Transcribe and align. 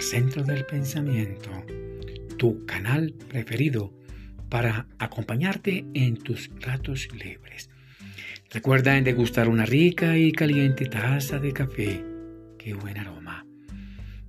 Centro 0.00 0.42
del 0.42 0.64
Pensamiento, 0.64 1.50
tu 2.38 2.64
canal 2.64 3.12
preferido 3.28 3.92
para 4.48 4.86
acompañarte 4.98 5.84
en 5.92 6.16
tus 6.16 6.50
ratos 6.60 7.08
libres. 7.12 7.68
Recuerda 8.50 8.96
en 8.96 9.04
degustar 9.04 9.48
una 9.48 9.66
rica 9.66 10.16
y 10.16 10.32
caliente 10.32 10.86
taza 10.86 11.38
de 11.38 11.52
café. 11.52 12.02
Qué 12.58 12.74
buen 12.74 12.96
aroma. 12.96 13.46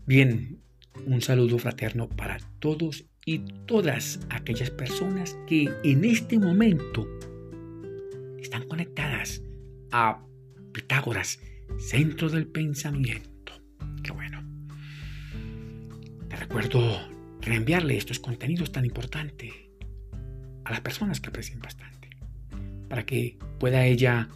Bien, 0.06 0.60
un 1.06 1.22
saludo 1.22 1.58
fraterno 1.58 2.10
para 2.10 2.38
todos 2.60 3.06
y 3.26 3.40
todas 3.66 4.20
aquellas 4.30 4.72
personas 4.72 5.38
que 5.48 5.70
en 5.84 6.04
este 6.04 6.38
momento 6.38 7.08
están 8.40 8.68
conectadas 8.68 9.42
a 9.92 10.22
Pitágoras, 10.74 11.40
centro 11.80 12.30
del 12.30 12.48
pensamiento. 12.48 13.31
Recuerdo 16.52 17.00
reenviarle 17.40 17.96
estos 17.96 18.20
contenidos 18.20 18.74
tan 18.74 18.84
importantes 18.84 19.54
a 20.66 20.72
las 20.72 20.82
personas 20.82 21.22
que 21.22 21.30
aprecian 21.30 21.62
bastante, 21.62 22.10
para 22.90 23.06
que 23.06 23.38
pueda 23.58 23.86
ella, 23.86 24.28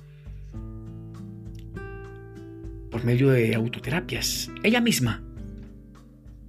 por 2.89 3.03
medio 3.03 3.31
de 3.31 3.53
autoterapias, 3.53 4.49
ella 4.63 4.79
misma, 4.79 5.21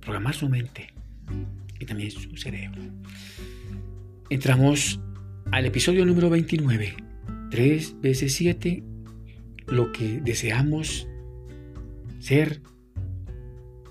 programar 0.01 0.34
su 0.34 0.48
mente 0.48 0.95
y 1.80 1.84
también 1.84 2.12
su 2.12 2.37
cerebro. 2.37 2.83
Entramos 4.30 5.01
al 5.51 5.67
episodio 5.67 6.06
número 6.06 6.30
29, 6.30 6.95
3 7.51 8.00
veces 8.00 8.33
7, 8.34 8.84
lo 9.67 9.91
que 9.91 10.20
deseamos 10.20 11.09
ser, 12.20 12.61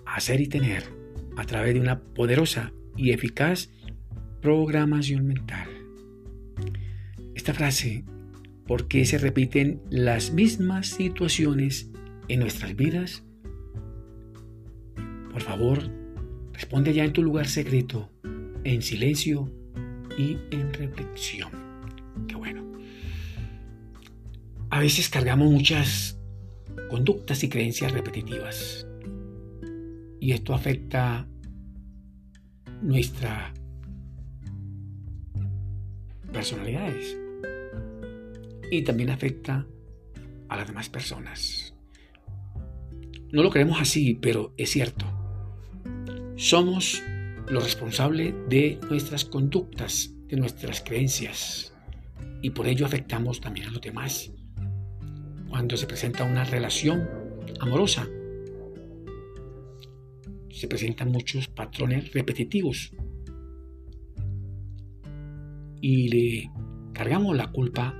hacer 0.06 0.40
y 0.40 0.48
tener 0.48 0.96
a 1.36 1.45
través 1.45 1.73
de 1.73 1.80
una 1.80 2.00
poderosa 2.00 2.72
y 2.95 3.11
eficaz 3.11 3.69
programación 4.41 5.25
mental. 5.28 5.67
Esta 7.33 7.53
frase, 7.53 8.03
¿por 8.66 8.88
qué 8.88 9.05
se 9.05 9.17
repiten 9.17 9.81
las 9.89 10.31
mismas 10.31 10.88
situaciones 10.88 11.89
en 12.28 12.39
nuestras 12.39 12.75
vidas? 12.75 13.23
Por 15.31 15.41
favor, 15.41 15.91
responde 16.53 16.94
ya 16.94 17.03
en 17.03 17.13
tu 17.13 17.22
lugar 17.22 17.47
secreto, 17.47 18.09
en 18.63 18.81
silencio 18.81 19.52
y 20.17 20.38
en 20.52 20.73
reflexión. 20.73 21.50
Qué 22.28 22.36
bueno. 22.36 22.63
A 24.69 24.80
veces 24.80 25.09
cargamos 25.09 25.52
muchas 25.52 26.19
conductas 26.89 27.44
y 27.44 27.50
creencias 27.50 27.91
repetitivas. 27.91 28.88
Y 30.26 30.31
esto 30.31 30.56
afecta 30.56 31.28
nuestra 32.81 33.54
personalidades 36.34 37.16
y 38.72 38.81
también 38.81 39.12
afecta 39.12 39.68
a 40.50 40.58
las 40.58 40.66
demás 40.66 40.90
personas. 40.90 41.76
No 43.31 43.44
lo 43.44 43.52
creemos 43.52 43.80
así, 43.80 44.16
pero 44.16 44.52
es 44.58 44.72
cierto. 44.72 45.06
Somos 46.38 47.03
los 47.48 47.64
responsables 47.64 48.34
de 48.50 48.80
nuestras 48.90 49.26
conductas, 49.26 50.09
de 50.26 50.38
nuestras 50.38 50.81
creencias, 50.81 51.72
y 52.42 52.50
por 52.50 52.66
ello 52.66 52.88
afectamos 52.88 53.42
también 53.42 53.68
a 53.68 53.72
los 53.72 53.81
demás. 53.81 54.31
Cuando 55.50 55.78
se 55.78 55.86
presenta 55.86 56.23
una 56.23 56.46
relación 56.46 57.08
amorosa, 57.59 58.07
se 60.56 60.70
presentan 60.70 61.12
muchos 61.12 61.50
patrones 61.50 62.14
repetitivos 62.14 62.94
y 65.82 66.08
le 66.08 66.52
cargamos 66.94 67.36
la 67.36 67.52
culpa 67.52 67.94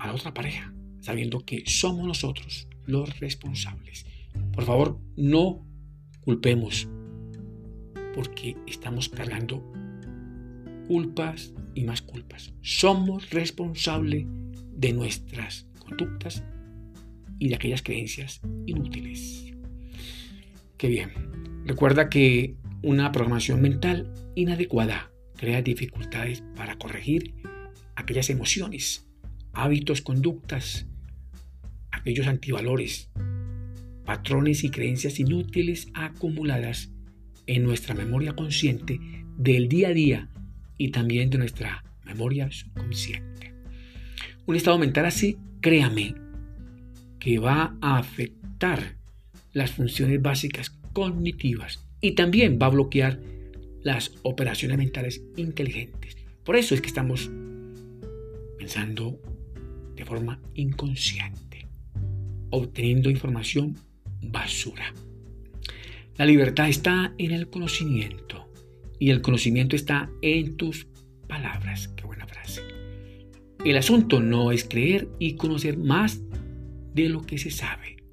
a 0.00 0.06
la 0.08 0.12
otra 0.12 0.34
pareja, 0.34 0.74
sabiendo 1.00 1.38
que 1.40 1.62
somos 1.66 2.04
nosotros 2.04 2.68
los 2.84 3.20
responsables. 3.20 4.04
Por 4.52 4.64
favor, 4.64 5.00
no 5.16 5.64
culpemos, 6.20 6.88
porque 8.12 8.56
estamos 8.66 9.08
cargando 9.08 9.62
culpas 10.88 11.54
y 11.76 11.84
más 11.84 12.02
culpas. 12.02 12.52
Somos 12.60 13.30
responsables 13.30 14.26
de 14.76 14.92
nuestras 14.92 15.68
conductas 15.78 16.42
y 17.38 17.48
de 17.48 17.54
aquellas 17.54 17.82
creencias 17.82 18.40
inútiles. 18.66 19.53
Qué 20.78 20.88
bien. 20.88 21.10
Recuerda 21.64 22.08
que 22.08 22.56
una 22.82 23.12
programación 23.12 23.62
mental 23.62 24.12
inadecuada 24.34 25.10
crea 25.36 25.62
dificultades 25.62 26.42
para 26.56 26.76
corregir 26.76 27.34
aquellas 27.96 28.28
emociones, 28.30 29.06
hábitos, 29.52 30.02
conductas, 30.02 30.86
aquellos 31.90 32.26
antivalores, 32.26 33.10
patrones 34.04 34.64
y 34.64 34.70
creencias 34.70 35.18
inútiles 35.18 35.88
acumuladas 35.94 36.92
en 37.46 37.62
nuestra 37.64 37.94
memoria 37.94 38.34
consciente 38.34 39.00
del 39.36 39.68
día 39.68 39.88
a 39.88 39.94
día 39.94 40.28
y 40.76 40.90
también 40.90 41.30
de 41.30 41.38
nuestra 41.38 41.84
memoria 42.04 42.50
subconsciente. 42.50 43.54
Un 44.46 44.56
estado 44.56 44.78
mental 44.78 45.06
así, 45.06 45.38
créame, 45.60 46.14
que 47.18 47.38
va 47.38 47.76
a 47.80 47.98
afectar 47.98 48.96
las 49.54 49.70
funciones 49.70 50.20
básicas 50.20 50.70
cognitivas 50.92 51.86
y 52.00 52.12
también 52.12 52.58
va 52.60 52.66
a 52.66 52.70
bloquear 52.70 53.18
las 53.82 54.12
operaciones 54.22 54.76
mentales 54.76 55.22
inteligentes. 55.36 56.16
Por 56.44 56.56
eso 56.56 56.74
es 56.74 56.82
que 56.82 56.88
estamos 56.88 57.30
pensando 58.58 59.18
de 59.94 60.04
forma 60.04 60.40
inconsciente, 60.54 61.66
obteniendo 62.50 63.08
información 63.08 63.76
basura. 64.20 64.92
La 66.16 66.26
libertad 66.26 66.68
está 66.68 67.14
en 67.18 67.30
el 67.30 67.48
conocimiento 67.48 68.48
y 68.98 69.10
el 69.10 69.22
conocimiento 69.22 69.76
está 69.76 70.10
en 70.22 70.56
tus 70.56 70.86
palabras. 71.28 71.88
Qué 71.88 72.04
buena 72.04 72.26
frase. 72.26 72.62
El 73.64 73.76
asunto 73.76 74.20
no 74.20 74.52
es 74.52 74.64
creer 74.64 75.08
y 75.18 75.34
conocer 75.34 75.78
más 75.78 76.20
de 76.92 77.08
lo 77.08 77.22
que 77.22 77.38
se 77.38 77.50
sabe 77.50 78.03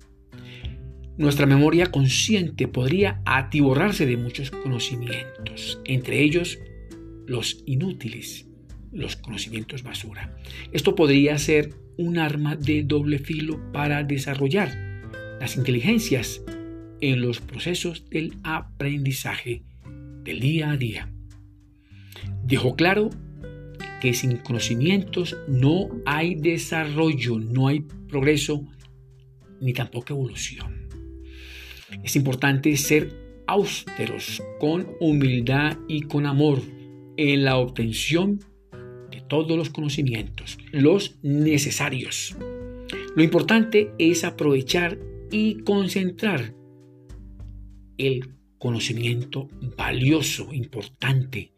nuestra 1.18 1.46
memoria 1.46 1.92
consciente 1.92 2.68
podría 2.68 3.22
atiborrarse 3.26 4.06
de 4.06 4.18
muchos 4.18 4.52
conocimientos, 4.52 5.82
entre 5.86 6.22
ellos 6.22 6.60
los 7.28 7.64
inútiles, 7.66 8.48
los 8.92 9.16
conocimientos 9.16 9.84
basura. 9.84 10.36
Esto 10.72 10.96
podría 10.96 11.38
ser 11.38 11.74
un 11.98 12.18
arma 12.18 12.56
de 12.56 12.84
doble 12.84 13.20
filo 13.20 13.60
para 13.72 14.04
desarrollar 14.04 14.72
las 15.40 15.56
inteligencias 15.56 16.42
en 17.02 17.22
los 17.22 17.40
procesos 17.40 18.10
del 18.10 18.34
aprendizaje 18.44 19.64
del 20.24 20.40
día 20.40 20.72
a 20.72 20.78
día. 20.78 21.12
Dejó 22.44 22.76
claro 22.76 23.10
que 24.02 24.14
sin 24.14 24.38
conocimientos 24.38 25.38
no 25.48 25.90
hay 26.06 26.36
desarrollo, 26.36 27.40
no 27.40 27.68
hay 27.68 27.82
progreso, 28.10 28.66
ni 29.60 29.74
tampoco 29.74 30.14
evolución. 30.14 30.81
Es 32.04 32.16
importante 32.16 32.76
ser 32.78 33.12
austeros, 33.48 34.42
con 34.60 34.88
humildad 35.00 35.78
y 35.88 36.02
con 36.02 36.26
amor 36.26 36.62
en 37.18 37.44
la 37.44 37.58
obtención 37.58 38.40
de 39.12 39.22
todos 39.22 39.58
los 39.58 39.70
conocimientos, 39.70 40.58
los 40.72 41.18
necesarios. 41.22 42.36
Lo 43.16 43.24
importante 43.24 43.92
es 44.00 44.24
aprovechar 44.24 44.98
y 45.32 45.60
concentrar 45.64 46.54
el 47.98 48.36
conocimiento 48.58 49.50
valioso, 49.78 50.54
importante, 50.54 51.52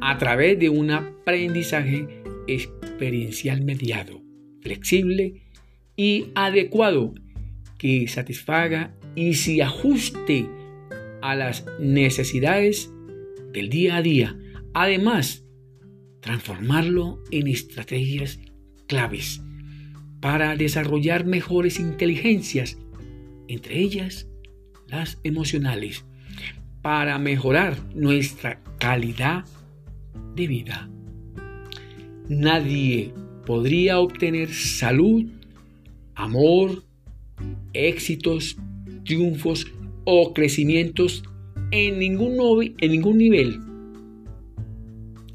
a 0.00 0.18
través 0.18 0.58
de 0.58 0.68
un 0.68 0.90
aprendizaje 0.90 2.22
experiencial 2.46 3.62
mediado, 3.62 4.22
flexible 4.60 5.42
y 5.96 6.26
adecuado 6.34 7.14
que 7.78 8.08
satisfaga 8.08 8.94
y 9.16 9.34
se 9.34 9.62
ajuste 9.62 10.48
a 11.22 11.34
las 11.34 11.64
necesidades 11.80 12.92
del 13.52 13.70
día 13.70 13.96
a 13.96 14.02
día. 14.02 14.38
Además, 14.74 15.44
transformarlo 16.20 17.22
en 17.30 17.48
estrategias 17.48 18.38
claves 18.86 19.42
para 20.20 20.54
desarrollar 20.56 21.24
mejores 21.24 21.80
inteligencias, 21.80 22.78
entre 23.48 23.80
ellas 23.80 24.28
las 24.86 25.18
emocionales, 25.24 26.04
para 26.82 27.18
mejorar 27.18 27.76
nuestra 27.94 28.62
calidad 28.78 29.44
de 30.34 30.46
vida. 30.46 30.90
Nadie 32.28 33.12
podría 33.46 33.98
obtener 33.98 34.52
salud, 34.52 35.24
amor, 36.14 36.84
éxitos 37.72 38.56
triunfos 39.06 39.66
o 40.04 40.34
crecimientos 40.34 41.22
en 41.70 41.98
ningún, 41.98 42.36
nivel 43.16 43.60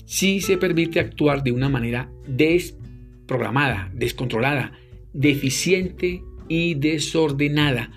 si 0.06 0.41
se 0.41 0.57
permite 0.57 1.00
actuar 1.00 1.41
de 1.41 1.53
una 1.53 1.69
manera 1.69 2.12
desprogramada, 2.27 3.89
descontrolada, 3.95 4.73
deficiente 5.13 6.21
y 6.50 6.73
desordenada. 6.73 7.91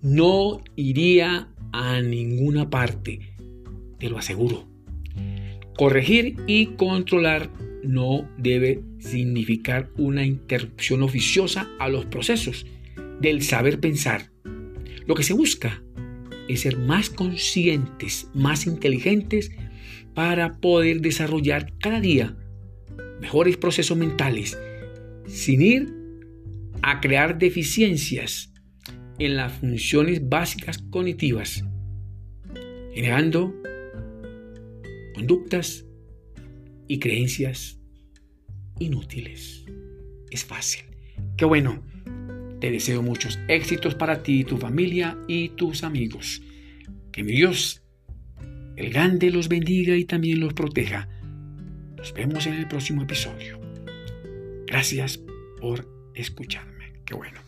No 0.00 0.62
iría 0.76 1.48
a 1.72 2.00
ninguna 2.02 2.70
parte, 2.70 3.34
te 3.98 4.08
lo 4.08 4.16
aseguro. 4.16 4.68
Corregir 5.76 6.36
y 6.46 6.66
controlar 6.76 7.50
no 7.82 8.28
debe 8.38 8.82
significar 8.98 9.90
una 9.98 10.24
interrupción 10.24 11.02
oficiosa 11.02 11.68
a 11.80 11.88
los 11.88 12.06
procesos 12.06 12.64
del 13.20 13.42
saber 13.42 13.80
pensar. 13.80 14.30
Lo 15.06 15.14
que 15.14 15.22
se 15.22 15.32
busca 15.32 15.82
es 16.48 16.60
ser 16.60 16.78
más 16.78 17.10
conscientes, 17.10 18.28
más 18.34 18.66
inteligentes 18.66 19.50
para 20.14 20.58
poder 20.58 21.00
desarrollar 21.00 21.72
cada 21.78 22.00
día 22.00 22.36
mejores 23.20 23.56
procesos 23.56 23.96
mentales 23.96 24.58
sin 25.26 25.62
ir 25.62 25.94
a 26.82 27.00
crear 27.00 27.38
deficiencias 27.38 28.52
en 29.18 29.36
las 29.36 29.52
funciones 29.52 30.28
básicas 30.28 30.78
cognitivas, 30.90 31.64
generando 32.94 33.54
conductas 35.14 35.86
y 36.86 36.98
creencias 36.98 37.80
inútiles. 38.78 39.64
Es 40.30 40.44
fácil. 40.44 40.84
Qué 41.36 41.44
bueno. 41.44 41.82
Te 42.60 42.70
deseo 42.70 43.02
muchos 43.02 43.38
éxitos 43.48 43.94
para 43.94 44.22
ti, 44.22 44.44
tu 44.44 44.56
familia 44.56 45.16
y 45.28 45.50
tus 45.50 45.84
amigos. 45.84 46.42
Que 47.12 47.22
mi 47.22 47.32
Dios 47.32 47.82
el 48.76 48.90
grande 48.90 49.30
los 49.30 49.48
bendiga 49.48 49.96
y 49.96 50.04
también 50.04 50.40
los 50.40 50.52
proteja. 50.52 51.08
Nos 51.96 52.12
vemos 52.12 52.46
en 52.46 52.54
el 52.54 52.68
próximo 52.68 53.02
episodio. 53.02 53.58
Gracias 54.66 55.18
por 55.58 55.88
escucharme. 56.14 56.92
Qué 57.06 57.14
bueno. 57.14 57.45